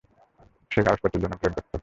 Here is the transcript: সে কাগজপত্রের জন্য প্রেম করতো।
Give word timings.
সে 0.71 0.79
কাগজপত্রের 0.85 1.21
জন্য 1.23 1.35
প্রেম 1.39 1.53
করতো। 1.55 1.75